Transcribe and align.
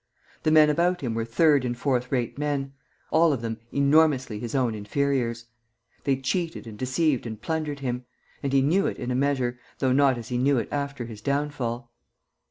The 0.41 0.49
men 0.49 0.71
about 0.71 1.01
him 1.01 1.13
were 1.13 1.25
third 1.25 1.63
and 1.63 1.77
fourth 1.77 2.11
rate 2.11 2.35
men, 2.35 2.73
all 3.11 3.31
of 3.31 3.43
them 3.43 3.59
enormously 3.71 4.39
his 4.39 4.55
own 4.55 4.73
inferiors. 4.73 5.45
They 6.05 6.17
cheated 6.17 6.65
and 6.65 6.75
deceived 6.75 7.27
and 7.27 7.39
plundered 7.39 7.81
him; 7.81 8.05
and 8.41 8.51
he 8.51 8.63
knew 8.63 8.87
it 8.87 8.97
in 8.97 9.11
a 9.11 9.15
measure, 9.15 9.59
though 9.77 9.91
not 9.93 10.17
as 10.17 10.29
he 10.29 10.39
knew 10.39 10.57
it 10.57 10.69
after 10.71 11.05
his 11.05 11.21
downfall. 11.21 11.91